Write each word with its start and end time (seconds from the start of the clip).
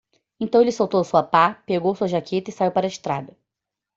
Então 0.39 0.59
ele 0.59 0.71
soltou 0.71 1.03
sua 1.03 1.21
pá? 1.21 1.61
pegou 1.63 1.93
sua 1.93 2.07
jaqueta? 2.07 2.49
e 2.49 2.51
saiu 2.51 2.71
para 2.71 2.87
a 2.87 2.87
estrada. 2.87 3.37